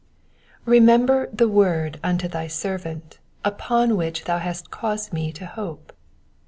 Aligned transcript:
REMEMBER 0.65 1.29
the 1.31 1.47
word 1.47 1.99
unto 2.03 2.27
thy 2.27 2.47
servant, 2.47 3.19
upon 3.45 3.95
which 3.95 4.23
thou 4.23 4.39
hast 4.39 4.71
caused 4.71 5.13
me 5.13 5.31
to 5.33 5.45
hope. 5.45 5.93